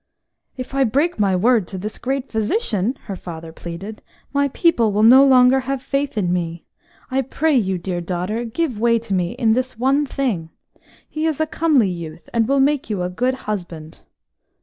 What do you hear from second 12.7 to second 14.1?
you a good husband."